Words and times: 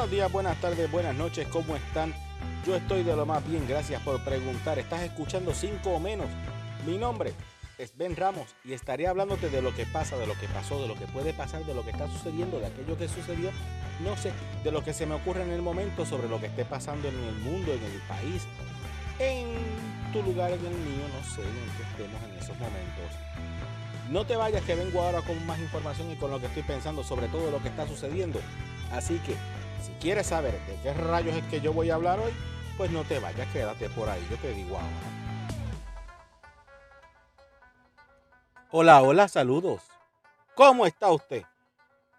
Buenos 0.00 0.12
días, 0.12 0.32
buenas 0.32 0.58
tardes, 0.62 0.90
buenas 0.90 1.14
noches, 1.14 1.46
¿cómo 1.48 1.76
están? 1.76 2.14
Yo 2.66 2.74
estoy 2.74 3.02
de 3.02 3.14
lo 3.14 3.26
más 3.26 3.46
bien, 3.46 3.68
gracias 3.68 4.00
por 4.00 4.24
preguntar. 4.24 4.78
Estás 4.78 5.02
escuchando 5.02 5.52
5 5.52 5.90
o 5.90 6.00
menos. 6.00 6.26
Mi 6.86 6.96
nombre 6.96 7.34
es 7.76 7.94
Ben 7.98 8.16
Ramos 8.16 8.46
y 8.64 8.72
estaré 8.72 9.08
hablándote 9.08 9.50
de 9.50 9.60
lo 9.60 9.74
que 9.74 9.84
pasa, 9.84 10.16
de 10.16 10.26
lo 10.26 10.32
que 10.40 10.48
pasó, 10.48 10.80
de 10.80 10.88
lo 10.88 10.94
que 10.94 11.04
puede 11.04 11.34
pasar, 11.34 11.66
de 11.66 11.74
lo 11.74 11.84
que 11.84 11.90
está 11.90 12.08
sucediendo, 12.08 12.58
de 12.60 12.68
aquello 12.68 12.96
que 12.96 13.08
sucedió, 13.08 13.50
no 14.02 14.16
sé, 14.16 14.32
de 14.64 14.72
lo 14.72 14.82
que 14.82 14.94
se 14.94 15.04
me 15.04 15.16
ocurre 15.16 15.42
en 15.42 15.50
el 15.50 15.60
momento, 15.60 16.06
sobre 16.06 16.30
lo 16.30 16.40
que 16.40 16.46
esté 16.46 16.64
pasando 16.64 17.06
en 17.06 17.22
el 17.22 17.34
mundo, 17.34 17.70
en 17.74 17.84
el 17.84 18.00
país, 18.08 18.44
en 19.18 19.48
tu 20.14 20.22
lugar, 20.22 20.50
en 20.50 20.64
el 20.64 20.72
mío, 20.72 21.04
no 21.12 21.22
sé, 21.28 21.42
en 21.42 21.76
que 21.76 21.82
estemos 21.82 22.22
en 22.22 22.38
esos 22.38 22.58
momentos. 22.58 23.18
No 24.08 24.24
te 24.24 24.34
vayas 24.34 24.62
que 24.62 24.74
vengo 24.74 25.02
ahora 25.02 25.20
con 25.20 25.46
más 25.46 25.58
información 25.58 26.10
y 26.10 26.16
con 26.16 26.30
lo 26.30 26.40
que 26.40 26.46
estoy 26.46 26.62
pensando 26.62 27.04
sobre 27.04 27.28
todo 27.28 27.50
lo 27.50 27.62
que 27.62 27.68
está 27.68 27.86
sucediendo. 27.86 28.40
Así 28.90 29.18
que, 29.18 29.36
si 29.80 29.92
quieres 29.94 30.26
saber 30.26 30.52
de 30.66 30.76
qué 30.82 30.94
rayos 30.94 31.34
es 31.34 31.44
que 31.44 31.60
yo 31.60 31.72
voy 31.72 31.90
a 31.90 31.94
hablar 31.94 32.18
hoy, 32.18 32.32
pues 32.76 32.90
no 32.90 33.04
te 33.04 33.18
vayas, 33.18 33.48
quédate 33.52 33.88
por 33.90 34.08
ahí, 34.08 34.26
yo 34.30 34.36
te 34.38 34.52
digo 34.52 34.76
ahora. 34.76 35.20
Hola, 38.70 39.02
hola, 39.02 39.28
saludos. 39.28 39.82
¿Cómo 40.54 40.86
está 40.86 41.10
usted? 41.10 41.42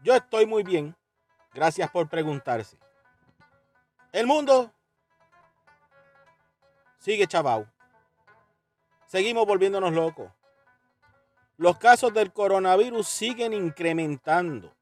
Yo 0.03 0.15
estoy 0.15 0.45
muy 0.45 0.63
bien. 0.63 0.95
Gracias 1.53 1.89
por 1.89 2.09
preguntarse. 2.09 2.77
El 4.11 4.27
mundo 4.27 4.71
sigue 6.97 7.27
chavao. 7.27 7.67
Seguimos 9.07 9.45
volviéndonos 9.45 9.93
locos. 9.93 10.31
Los 11.57 11.77
casos 11.77 12.13
del 12.13 12.33
coronavirus 12.33 13.07
siguen 13.07 13.53
incrementando. 13.53 14.73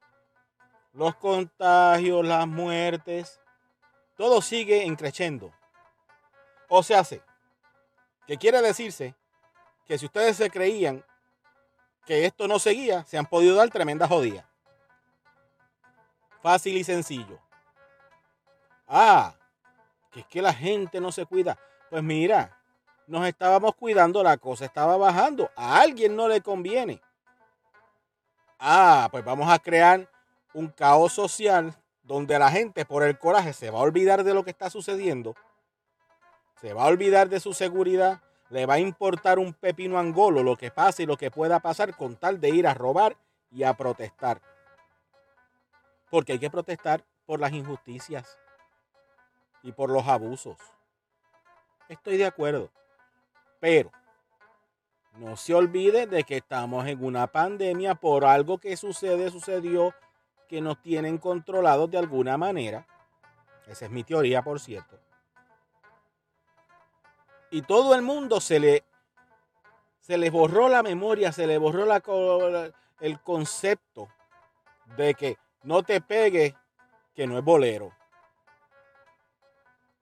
Los 0.99 1.15
contagios, 1.15 2.25
las 2.25 2.45
muertes, 2.45 3.39
todo 4.17 4.41
sigue 4.41 4.83
increciendo. 4.83 5.53
O 6.67 6.83
se 6.83 6.93
hace, 6.93 7.23
que 8.27 8.35
quiere 8.35 8.61
decirse 8.61 9.15
que 9.85 9.97
si 9.97 10.07
ustedes 10.07 10.35
se 10.35 10.49
creían 10.49 11.05
que 12.05 12.25
esto 12.25 12.49
no 12.49 12.59
seguía, 12.59 13.05
se 13.05 13.17
han 13.17 13.27
podido 13.27 13.55
dar 13.55 13.69
tremenda 13.69 14.09
jodida. 14.09 14.45
Fácil 16.41 16.75
y 16.75 16.83
sencillo. 16.83 17.39
Ah, 18.85 19.35
que 20.11 20.19
es 20.19 20.25
que 20.25 20.41
la 20.41 20.53
gente 20.53 20.99
no 20.99 21.13
se 21.13 21.25
cuida. 21.25 21.57
Pues 21.89 22.03
mira, 22.03 22.59
nos 23.07 23.25
estábamos 23.25 23.73
cuidando, 23.75 24.21
la 24.21 24.35
cosa 24.35 24.65
estaba 24.65 24.97
bajando. 24.97 25.49
A 25.55 25.79
alguien 25.79 26.17
no 26.17 26.27
le 26.27 26.41
conviene. 26.41 27.01
Ah, 28.59 29.07
pues 29.09 29.23
vamos 29.23 29.49
a 29.49 29.59
crear 29.59 30.09
un 30.53 30.69
caos 30.69 31.13
social 31.13 31.75
donde 32.03 32.39
la 32.39 32.49
gente 32.51 32.85
por 32.85 33.03
el 33.03 33.17
coraje 33.19 33.53
se 33.53 33.69
va 33.69 33.79
a 33.79 33.83
olvidar 33.83 34.23
de 34.23 34.33
lo 34.33 34.43
que 34.43 34.49
está 34.49 34.69
sucediendo, 34.69 35.35
se 36.59 36.73
va 36.73 36.83
a 36.83 36.87
olvidar 36.87 37.29
de 37.29 37.39
su 37.39 37.53
seguridad, 37.53 38.21
le 38.49 38.65
va 38.65 38.75
a 38.75 38.79
importar 38.79 39.39
un 39.39 39.53
pepino 39.53 39.99
angolo 39.99 40.43
lo 40.43 40.57
que 40.57 40.71
pase 40.71 41.03
y 41.03 41.05
lo 41.05 41.17
que 41.17 41.31
pueda 41.31 41.59
pasar 41.59 41.95
con 41.95 42.15
tal 42.15 42.41
de 42.41 42.49
ir 42.49 42.67
a 42.67 42.73
robar 42.73 43.15
y 43.51 43.63
a 43.63 43.73
protestar. 43.75 44.41
Porque 46.09 46.33
hay 46.33 46.39
que 46.39 46.49
protestar 46.49 47.05
por 47.25 47.39
las 47.39 47.53
injusticias 47.53 48.39
y 49.61 49.71
por 49.71 49.91
los 49.91 50.07
abusos. 50.07 50.57
Estoy 51.87 52.17
de 52.17 52.25
acuerdo. 52.25 52.71
Pero 53.59 53.91
no 55.17 55.37
se 55.37 55.53
olvide 55.53 56.07
de 56.07 56.23
que 56.23 56.37
estamos 56.37 56.87
en 56.87 57.03
una 57.03 57.27
pandemia 57.27 57.95
por 57.95 58.25
algo 58.25 58.57
que 58.57 58.77
sucede, 58.77 59.29
sucedió, 59.29 59.93
que 60.49 60.61
nos 60.61 60.81
tienen 60.81 61.19
controlados 61.19 61.89
de 61.91 61.99
alguna 61.99 62.35
manera. 62.37 62.85
Esa 63.67 63.85
es 63.85 63.91
mi 63.91 64.03
teoría, 64.03 64.41
por 64.41 64.59
cierto. 64.59 64.99
Y 67.51 67.61
todo 67.61 67.93
el 67.93 68.01
mundo 68.01 68.41
se 68.41 68.59
le, 68.59 68.83
se 69.99 70.17
le 70.17 70.31
borró 70.31 70.67
la 70.67 70.81
memoria, 70.81 71.31
se 71.31 71.45
le 71.45 71.59
borró 71.59 71.85
la, 71.85 72.73
el 72.99 73.21
concepto 73.21 74.09
de 74.97 75.13
que 75.13 75.37
no 75.63 75.83
te 75.83 76.01
pegue, 76.01 76.55
que 77.13 77.27
no 77.27 77.37
es 77.37 77.43
bolero. 77.43 77.93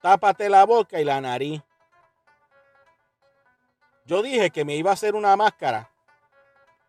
Tápate 0.00 0.48
la 0.48 0.64
boca 0.64 0.98
y 0.98 1.04
la 1.04 1.20
nariz. 1.20 1.62
Yo 4.06 4.22
dije 4.22 4.50
que 4.50 4.64
me 4.64 4.76
iba 4.76 4.90
a 4.90 4.94
hacer 4.94 5.14
una 5.14 5.36
máscara 5.36 5.90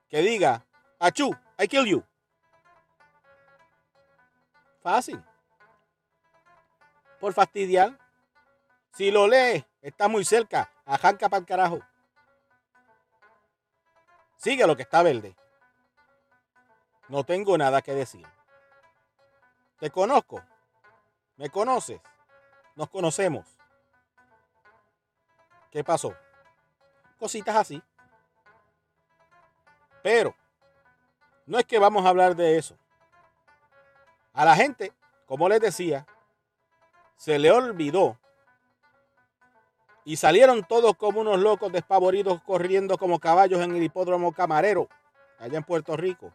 que 0.07 0.21
diga, 0.21 0.65
Achú, 0.97 1.35
I 1.57 1.67
kill 1.67 1.85
you. 1.85 2.08
Fácil. 4.81 5.23
Por 7.19 7.33
fastidiar. 7.33 7.97
Si 8.93 9.11
lo 9.11 9.27
lees, 9.27 9.65
está 9.81 10.07
muy 10.07 10.25
cerca. 10.25 10.71
Ajanca 10.85 11.29
para 11.29 11.41
el 11.41 11.45
carajo. 11.45 11.79
Sigue 14.37 14.65
lo 14.65 14.75
que 14.75 14.83
está 14.83 15.03
verde. 15.03 15.35
No 17.07 17.23
tengo 17.23 17.57
nada 17.57 17.81
que 17.81 17.93
decir. 17.93 18.25
Te 19.79 19.89
conozco. 19.89 20.43
¿Me 21.37 21.49
conoces? 21.49 22.01
Nos 22.75 22.89
conocemos. 22.89 23.45
¿Qué 25.71 25.83
pasó? 25.83 26.15
cositas 27.19 27.55
así. 27.55 27.83
Pero 30.01 30.33
no 31.45 31.59
es 31.59 31.65
que 31.65 31.77
vamos 31.77 32.05
a 32.05 32.09
hablar 32.09 32.35
de 32.35 32.57
eso. 32.57 32.75
A 34.33 34.45
la 34.45 34.55
gente, 34.55 34.93
como 35.25 35.49
les 35.49 35.59
decía, 35.59 36.05
se 37.15 37.37
le 37.37 37.51
olvidó 37.51 38.17
y 40.05 40.15
salieron 40.15 40.63
todos 40.63 40.95
como 40.95 41.21
unos 41.21 41.39
locos 41.39 41.71
despavoridos 41.71 42.41
corriendo 42.41 42.97
como 42.97 43.19
caballos 43.19 43.61
en 43.61 43.75
el 43.75 43.83
hipódromo 43.83 44.31
camarero 44.31 44.89
allá 45.37 45.57
en 45.57 45.63
Puerto 45.63 45.95
Rico. 45.97 46.33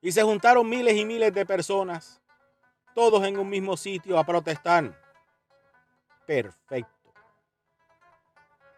Y 0.00 0.12
se 0.12 0.22
juntaron 0.22 0.68
miles 0.68 0.94
y 0.96 1.04
miles 1.04 1.32
de 1.32 1.46
personas, 1.46 2.20
todos 2.94 3.24
en 3.24 3.38
un 3.38 3.48
mismo 3.48 3.76
sitio 3.76 4.18
a 4.18 4.24
protestar. 4.24 5.00
Perfecto. 6.26 7.14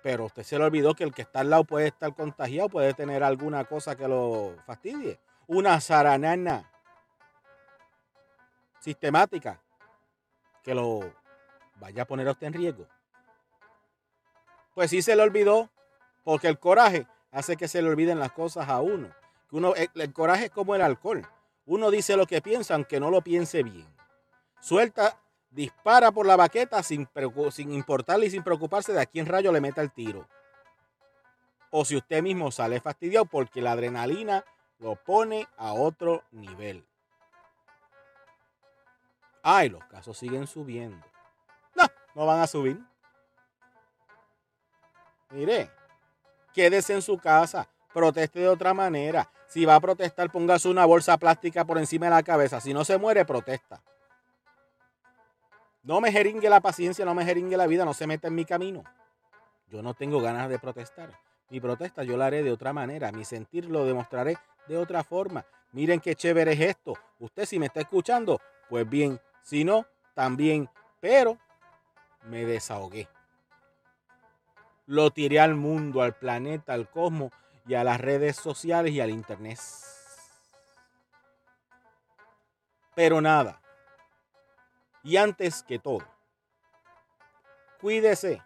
Pero 0.03 0.27
usted 0.27 0.43
se 0.43 0.59
le 0.59 0.65
olvidó 0.65 0.95
que 0.95 1.05
el 1.05 1.15
que 1.15 1.23
está 1.23 1.41
al 1.41 1.49
lado 1.49 1.65
puede 1.65 1.87
estar 1.87 2.15
contagiado, 2.15 2.69
puede 2.69 2.93
tener 2.93 3.23
alguna 3.23 3.65
cosa 3.65 3.97
que 3.97 4.07
lo 4.07 4.55
fastidie. 4.67 5.19
Una 5.47 5.81
zaranana 5.81 6.71
sistemática 8.85 9.63
que 10.63 10.75
lo 10.75 11.11
vaya 11.77 12.03
a 12.03 12.07
poner 12.07 12.29
a 12.29 12.33
usted 12.33 12.49
en 12.49 12.53
riesgo. 12.53 12.87
Pues 14.75 14.91
sí 14.91 15.01
se 15.01 15.17
le 15.17 15.23
olvidó, 15.23 15.71
porque 16.23 16.49
el 16.49 16.59
coraje 16.59 17.07
hace 17.33 17.57
que 17.57 17.67
se 17.67 17.81
le 17.81 17.89
olviden 17.89 18.19
las 18.19 18.33
cosas 18.33 18.69
a 18.69 18.81
uno. 18.83 19.09
uno 19.53 19.73
el 19.75 20.13
coraje 20.13 20.47
es 20.47 20.51
como 20.51 20.75
el 20.75 20.83
alcohol. 20.83 21.27
Uno 21.65 21.91
dice 21.91 22.15
lo 22.17 22.27
que 22.27 22.43
piensa 22.43 22.75
aunque 22.75 23.01
no 23.01 23.11
lo 23.11 23.23
piense 23.23 23.63
bien. 23.63 23.89
Suelta 24.61 25.19
dispara 25.49 26.13
por 26.13 26.27
la 26.27 26.37
baqueta 26.37 26.83
sin, 26.83 27.09
sin 27.53 27.73
importarle 27.73 28.27
y 28.27 28.31
sin 28.31 28.43
preocuparse 28.43 28.93
de 28.93 29.01
a 29.01 29.07
quién 29.07 29.25
rayo 29.25 29.51
le 29.51 29.63
meta 29.63 29.81
el 29.81 29.93
tiro. 29.93 30.29
O 31.71 31.87
si 31.87 31.97
usted 31.97 32.23
mismo 32.23 32.51
sale 32.51 32.81
fastidiado 32.81 33.25
porque 33.25 33.63
la 33.63 33.73
adrenalina 33.73 34.45
lo 34.79 34.97
pone 34.97 35.49
a 35.57 35.73
otro 35.73 36.23
nivel. 36.33 36.85
Ay, 39.47 39.69
los 39.69 39.85
casos 39.85 40.17
siguen 40.17 40.47
subiendo. 40.47 41.07
No, 41.77 41.85
no 42.15 42.25
van 42.25 42.41
a 42.41 42.47
subir. 42.47 42.81
Mire, 45.29 45.71
quédese 46.55 46.95
en 46.95 47.03
su 47.03 47.19
casa, 47.19 47.69
proteste 47.93 48.41
de 48.41 48.49
otra 48.49 48.73
manera. 48.73 49.31
Si 49.47 49.67
va 49.67 49.75
a 49.75 49.81
protestar, 49.81 50.33
póngase 50.33 50.69
una 50.69 50.87
bolsa 50.87 51.19
plástica 51.19 51.67
por 51.67 51.77
encima 51.77 52.07
de 52.07 52.13
la 52.13 52.23
cabeza. 52.23 52.59
Si 52.59 52.73
no 52.73 52.87
se 52.87 52.97
muere, 52.97 53.27
protesta. 53.27 53.83
No 55.83 56.01
me 56.01 56.11
jeringue 56.11 56.49
la 56.49 56.63
paciencia, 56.63 57.05
no 57.05 57.15
me 57.15 57.27
jeringue 57.27 57.59
la 57.59 57.67
vida, 57.67 57.85
no 57.85 57.93
se 57.93 58.07
meta 58.07 58.29
en 58.29 58.35
mi 58.35 58.47
camino. 58.47 58.83
Yo 59.69 59.83
no 59.83 59.93
tengo 59.93 60.23
ganas 60.23 60.49
de 60.49 60.59
protestar. 60.59 61.11
Mi 61.51 61.61
protesta 61.61 62.03
yo 62.03 62.17
la 62.17 62.27
haré 62.27 62.43
de 62.43 62.51
otra 62.51 62.73
manera. 62.73 63.13
Mi 63.13 63.27
sentir 63.27 63.67
lo 63.67 63.85
demostraré 63.85 64.39
de 64.67 64.79
otra 64.79 65.05
forma. 65.05 65.45
Miren 65.73 66.01
qué 66.01 66.15
chévere 66.15 66.53
es 66.53 66.61
esto. 66.61 66.95
Usted 67.19 67.45
si 67.45 67.59
me 67.59 67.67
está 67.67 67.81
escuchando, 67.81 68.41
pues 68.71 68.89
bien. 68.89 69.21
Si 69.45 69.63
no, 69.63 69.87
también. 70.15 70.69
Pero 71.01 71.39
me 72.25 72.45
desahogué. 72.45 73.09
Lo 74.87 75.11
tiré 75.11 75.39
al 75.39 75.55
mundo, 75.55 76.03
al 76.03 76.15
planeta, 76.15 76.73
al 76.73 76.91
cosmos 76.91 77.31
y 77.67 77.75
a 77.75 77.85
las 77.85 78.01
redes 78.01 78.37
sociales 78.37 78.93
y 78.93 79.01
al 79.01 79.11
internet. 79.11 79.59
Pero 82.95 83.21
nada, 83.21 83.61
y 85.03 85.17
antes 85.17 85.63
que 85.63 85.79
todo, 85.79 86.05
cuídese. 87.81 88.43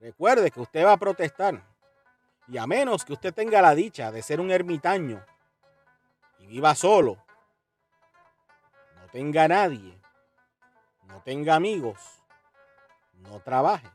Recuerde 0.00 0.50
que 0.50 0.60
usted 0.60 0.84
va 0.84 0.92
a 0.92 0.96
protestar. 0.96 1.62
Y 2.48 2.58
a 2.58 2.66
menos 2.66 3.04
que 3.04 3.12
usted 3.12 3.32
tenga 3.32 3.62
la 3.62 3.74
dicha 3.74 4.10
de 4.10 4.22
ser 4.22 4.40
un 4.40 4.50
ermitaño 4.50 5.24
y 6.40 6.46
viva 6.46 6.74
solo, 6.74 7.22
tenga 9.12 9.48
nadie, 9.48 10.00
no 11.04 11.22
tenga 11.22 11.54
amigos, 11.54 11.98
no 13.12 13.40
trabaje. 13.40 13.88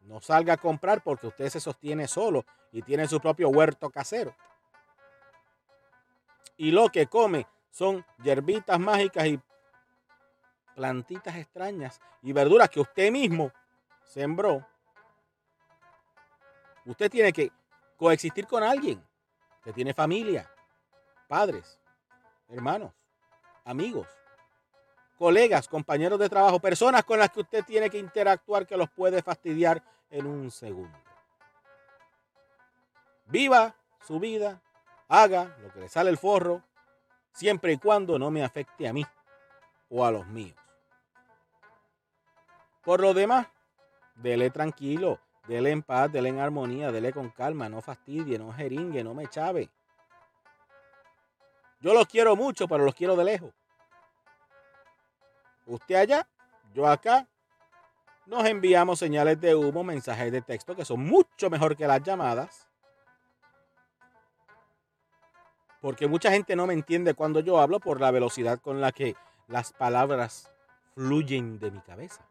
No 0.00 0.20
salga 0.20 0.54
a 0.54 0.56
comprar 0.56 1.02
porque 1.02 1.28
usted 1.28 1.48
se 1.48 1.60
sostiene 1.60 2.08
solo 2.08 2.44
y 2.72 2.82
tiene 2.82 3.06
su 3.06 3.20
propio 3.20 3.48
huerto 3.50 3.88
casero. 3.90 4.34
Y 6.56 6.70
lo 6.70 6.88
que 6.88 7.06
come 7.06 7.46
son 7.70 8.04
hierbitas 8.22 8.78
mágicas 8.78 9.26
y 9.26 9.40
plantitas 10.74 11.36
extrañas 11.36 12.00
y 12.22 12.32
verduras 12.32 12.68
que 12.68 12.80
usted 12.80 13.10
mismo 13.12 13.52
sembró. 14.04 14.66
Usted 16.84 17.10
tiene 17.10 17.32
que 17.32 17.52
coexistir 17.96 18.46
con 18.46 18.62
alguien 18.62 19.04
que 19.62 19.72
tiene 19.72 19.94
familia, 19.94 20.50
padres, 21.28 21.78
hermanos, 22.48 22.92
amigos, 23.64 24.08
colegas, 25.18 25.68
compañeros 25.68 26.18
de 26.18 26.28
trabajo, 26.28 26.60
personas 26.60 27.04
con 27.04 27.18
las 27.18 27.30
que 27.30 27.40
usted 27.40 27.64
tiene 27.64 27.90
que 27.90 27.98
interactuar 27.98 28.66
que 28.66 28.76
los 28.76 28.90
puede 28.90 29.22
fastidiar 29.22 29.82
en 30.10 30.26
un 30.26 30.50
segundo. 30.50 30.98
Viva 33.26 33.74
su 34.06 34.18
vida, 34.18 34.60
haga 35.08 35.56
lo 35.62 35.72
que 35.72 35.80
le 35.80 35.88
sale 35.88 36.10
el 36.10 36.18
forro, 36.18 36.62
siempre 37.32 37.72
y 37.72 37.78
cuando 37.78 38.18
no 38.18 38.30
me 38.30 38.44
afecte 38.44 38.86
a 38.88 38.92
mí 38.92 39.06
o 39.88 40.04
a 40.04 40.10
los 40.10 40.26
míos. 40.26 40.56
Por 42.82 43.00
lo 43.00 43.14
demás, 43.14 43.46
dele 44.16 44.50
tranquilo, 44.50 45.20
dele 45.46 45.70
en 45.70 45.82
paz, 45.82 46.10
dele 46.10 46.30
en 46.30 46.40
armonía, 46.40 46.90
dele 46.90 47.12
con 47.12 47.30
calma, 47.30 47.68
no 47.68 47.80
fastidie, 47.80 48.38
no 48.38 48.52
jeringue, 48.52 49.04
no 49.04 49.14
me 49.14 49.28
chave. 49.28 49.70
Yo 51.82 51.92
los 51.92 52.06
quiero 52.06 52.36
mucho, 52.36 52.68
pero 52.68 52.84
los 52.84 52.94
quiero 52.94 53.16
de 53.16 53.24
lejos. 53.24 53.52
Usted 55.66 55.96
allá, 55.96 56.28
yo 56.72 56.86
acá. 56.86 57.28
Nos 58.24 58.44
enviamos 58.44 59.00
señales 59.00 59.40
de 59.40 59.56
humo, 59.56 59.82
mensajes 59.82 60.30
de 60.30 60.40
texto 60.42 60.76
que 60.76 60.84
son 60.84 61.04
mucho 61.04 61.50
mejor 61.50 61.76
que 61.76 61.88
las 61.88 62.00
llamadas. 62.00 62.68
Porque 65.80 66.06
mucha 66.06 66.30
gente 66.30 66.54
no 66.54 66.68
me 66.68 66.74
entiende 66.74 67.14
cuando 67.14 67.40
yo 67.40 67.60
hablo 67.60 67.80
por 67.80 68.00
la 68.00 68.12
velocidad 68.12 68.60
con 68.60 68.80
la 68.80 68.92
que 68.92 69.16
las 69.48 69.72
palabras 69.72 70.54
fluyen 70.94 71.58
de 71.58 71.72
mi 71.72 71.80
cabeza. 71.80 72.24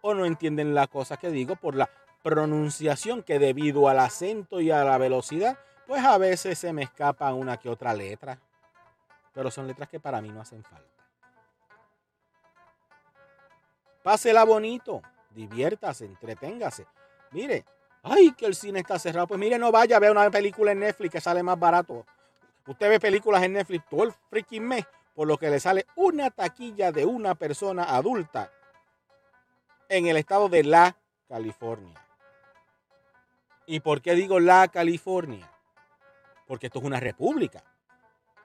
O 0.00 0.14
no 0.14 0.24
entienden 0.24 0.74
las 0.74 0.88
cosas 0.88 1.18
que 1.18 1.30
digo 1.30 1.54
por 1.54 1.76
la 1.76 1.88
pronunciación 2.24 3.22
que 3.22 3.38
debido 3.38 3.88
al 3.88 4.00
acento 4.00 4.60
y 4.60 4.72
a 4.72 4.82
la 4.82 4.98
velocidad, 4.98 5.58
pues 5.88 6.04
a 6.04 6.16
veces 6.18 6.56
se 6.56 6.72
me 6.72 6.84
escapa 6.84 7.34
una 7.34 7.56
que 7.56 7.68
otra 7.68 7.92
letra 7.92 8.38
pero 9.38 9.52
son 9.52 9.68
letras 9.68 9.88
que 9.88 10.00
para 10.00 10.20
mí 10.20 10.30
no 10.30 10.40
hacen 10.40 10.64
falta. 10.64 11.04
Pásela 14.02 14.42
bonito, 14.42 15.00
diviértase, 15.30 16.06
entreténgase. 16.06 16.88
Mire, 17.30 17.64
ay, 18.02 18.32
que 18.32 18.46
el 18.46 18.56
cine 18.56 18.80
está 18.80 18.98
cerrado. 18.98 19.28
Pues 19.28 19.38
mire, 19.38 19.56
no 19.56 19.70
vaya 19.70 19.96
a 19.96 20.00
ver 20.00 20.10
una 20.10 20.28
película 20.28 20.72
en 20.72 20.80
Netflix 20.80 21.12
que 21.12 21.20
sale 21.20 21.44
más 21.44 21.56
barato. 21.56 22.04
Usted 22.66 22.88
ve 22.88 22.98
películas 22.98 23.44
en 23.44 23.52
Netflix 23.52 23.84
todo 23.88 24.02
el 24.02 24.12
freaking 24.28 24.66
mes, 24.66 24.84
por 25.14 25.28
lo 25.28 25.38
que 25.38 25.50
le 25.50 25.60
sale 25.60 25.86
una 25.94 26.32
taquilla 26.32 26.90
de 26.90 27.06
una 27.06 27.36
persona 27.36 27.84
adulta 27.84 28.50
en 29.88 30.08
el 30.08 30.16
estado 30.16 30.48
de 30.48 30.64
la 30.64 30.96
California. 31.28 31.94
¿Y 33.66 33.78
por 33.78 34.02
qué 34.02 34.16
digo 34.16 34.40
la 34.40 34.66
California? 34.66 35.48
Porque 36.48 36.66
esto 36.66 36.80
es 36.80 36.84
una 36.84 36.98
república. 36.98 37.62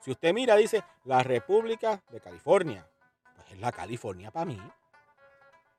Si 0.02 0.12
usted 0.12 0.34
mira, 0.34 0.58
dice 0.58 0.84
la 1.06 1.24
República 1.24 2.04
de 2.12 2.20
California. 2.20 2.86
Pues 3.36 3.52
es 3.54 3.60
la 3.60 3.72
California 3.72 4.30
para 4.30 4.46
mí. 4.46 4.62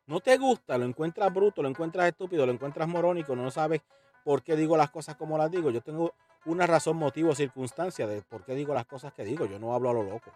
No 0.07 0.21
te 0.21 0.37
gusta, 0.39 0.77
lo 0.79 0.87
encuentras 0.87 1.33
bruto, 1.33 1.63
lo 1.63 1.69
encuentras 1.69 2.09
estúpido, 2.09 2.45
lo 2.45 2.53
encuentras 2.53 2.89
morónico, 2.89 3.37
no 3.37 3.51
sabes 3.51 3.83
por 4.23 4.43
qué 4.43 4.57
digo 4.57 4.77
las 4.77 4.91
cosas 4.91 5.17
como 5.17 5.39
las 5.39 5.51
digo. 5.51 5.71
Yo 5.71 5.83
tengo 5.83 6.15
una 6.47 6.67
razón, 6.67 6.97
motivo, 6.97 7.35
circunstancia 7.35 8.07
de 8.07 8.23
por 8.23 8.45
qué 8.45 8.55
digo 8.55 8.75
las 8.75 8.87
cosas 8.87 9.13
que 9.13 9.25
digo. 9.25 9.47
Yo 9.47 9.59
no 9.59 9.75
hablo 9.75 9.91
a 9.91 9.95
lo 9.95 10.03
loco. 10.03 10.31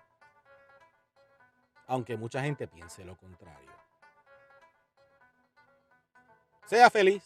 Aunque 1.86 2.16
mucha 2.18 2.42
gente 2.42 2.68
piense 2.68 3.04
lo 3.04 3.16
contrario. 3.16 3.72
Sea 6.66 6.90
feliz, 6.90 7.24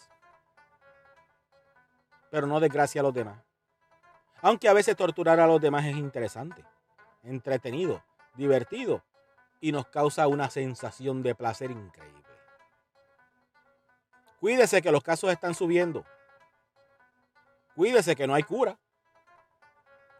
pero 2.30 2.46
no 2.46 2.60
desgracia 2.60 3.00
a 3.00 3.04
los 3.04 3.12
demás. 3.12 3.51
Aunque 4.42 4.68
a 4.68 4.72
veces 4.72 4.96
torturar 4.96 5.38
a 5.38 5.46
los 5.46 5.60
demás 5.60 5.86
es 5.86 5.96
interesante, 5.96 6.64
entretenido, 7.22 8.02
divertido 8.34 9.02
y 9.60 9.70
nos 9.70 9.86
causa 9.86 10.26
una 10.26 10.50
sensación 10.50 11.22
de 11.22 11.36
placer 11.36 11.70
increíble. 11.70 12.22
Cuídese 14.40 14.82
que 14.82 14.90
los 14.90 15.04
casos 15.04 15.30
están 15.30 15.54
subiendo. 15.54 16.04
Cuídese 17.76 18.16
que 18.16 18.26
no 18.26 18.34
hay 18.34 18.42
cura. 18.42 18.76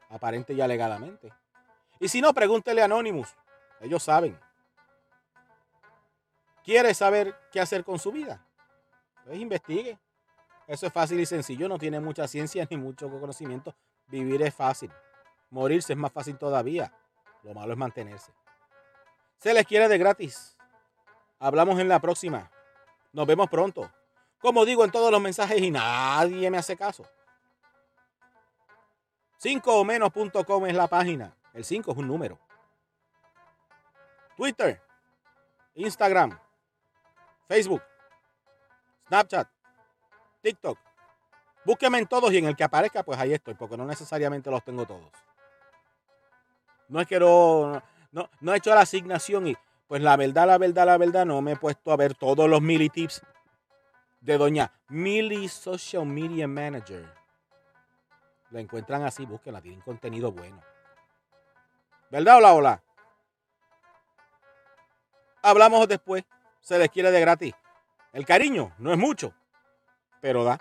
Aparente 0.08 0.52
y 0.52 0.60
alegadamente. 0.60 1.32
Y 1.98 2.06
si 2.06 2.20
no, 2.20 2.32
pregúntele 2.32 2.80
a 2.80 2.84
Anonymous. 2.84 3.34
Ellos 3.80 4.04
saben. 4.04 4.38
¿Quiere 6.62 6.94
saber 6.94 7.34
qué 7.50 7.60
hacer 7.60 7.82
con 7.82 7.98
su 7.98 8.12
vida? 8.12 8.46
Pues 9.24 9.40
investigue. 9.40 9.98
Eso 10.68 10.86
es 10.86 10.92
fácil 10.92 11.18
y 11.18 11.26
sencillo. 11.26 11.68
No 11.68 11.78
tiene 11.78 11.98
mucha 11.98 12.28
ciencia 12.28 12.64
ni 12.70 12.76
mucho 12.76 13.10
conocimiento. 13.10 13.74
Vivir 14.12 14.42
es 14.42 14.54
fácil. 14.54 14.92
Morirse 15.48 15.94
es 15.94 15.98
más 15.98 16.12
fácil 16.12 16.36
todavía. 16.36 16.92
Lo 17.44 17.54
malo 17.54 17.72
es 17.72 17.78
mantenerse. 17.78 18.30
Se 19.38 19.54
les 19.54 19.66
quiere 19.66 19.88
de 19.88 19.96
gratis. 19.96 20.54
Hablamos 21.38 21.80
en 21.80 21.88
la 21.88 21.98
próxima. 21.98 22.50
Nos 23.14 23.26
vemos 23.26 23.48
pronto. 23.48 23.90
Como 24.38 24.66
digo 24.66 24.84
en 24.84 24.90
todos 24.90 25.10
los 25.10 25.20
mensajes 25.22 25.58
y 25.62 25.70
nadie 25.70 26.50
me 26.50 26.58
hace 26.58 26.76
caso. 26.76 27.06
5 29.38 29.80
o 29.80 29.82
menos.com 29.82 30.66
es 30.66 30.74
la 30.74 30.88
página. 30.88 31.34
El 31.54 31.64
5 31.64 31.92
es 31.92 31.96
un 31.96 32.06
número. 32.06 32.38
Twitter, 34.36 34.78
Instagram, 35.74 36.38
Facebook, 37.48 37.82
Snapchat, 39.06 39.48
TikTok, 40.42 40.78
Búsqueme 41.64 41.98
en 41.98 42.06
todos 42.06 42.32
y 42.32 42.38
en 42.38 42.46
el 42.46 42.56
que 42.56 42.64
aparezca, 42.64 43.02
pues 43.02 43.18
ahí 43.18 43.32
estoy, 43.32 43.54
porque 43.54 43.76
no 43.76 43.84
necesariamente 43.84 44.50
los 44.50 44.64
tengo 44.64 44.84
todos. 44.84 45.10
No 46.88 47.00
es 47.00 47.06
que 47.06 47.20
no, 47.20 47.82
no, 48.10 48.52
he 48.52 48.56
hecho 48.56 48.74
la 48.74 48.80
asignación 48.80 49.46
y, 49.46 49.56
pues 49.86 50.02
la 50.02 50.16
verdad, 50.16 50.46
la 50.46 50.58
verdad, 50.58 50.86
la 50.86 50.98
verdad, 50.98 51.24
no 51.24 51.40
me 51.40 51.52
he 51.52 51.56
puesto 51.56 51.92
a 51.92 51.96
ver 51.96 52.14
todos 52.14 52.48
los 52.48 52.60
mili 52.60 52.88
tips 52.88 53.22
de 54.20 54.38
doña 54.38 54.72
Mili 54.88 55.48
Social 55.48 56.06
Media 56.06 56.46
Manager. 56.46 57.04
La 58.50 58.60
encuentran 58.60 59.02
así, 59.04 59.24
búsquenla, 59.24 59.60
tienen 59.60 59.80
contenido 59.80 60.32
bueno. 60.32 60.60
¿Verdad 62.10 62.36
hola, 62.36 62.52
hola? 62.52 62.82
Hablamos 65.42 65.88
después, 65.88 66.24
se 66.60 66.78
les 66.78 66.90
quiere 66.90 67.10
de 67.10 67.20
gratis. 67.20 67.54
El 68.12 68.26
cariño 68.26 68.72
no 68.78 68.92
es 68.92 68.98
mucho, 68.98 69.32
pero 70.20 70.44
da. 70.44 70.60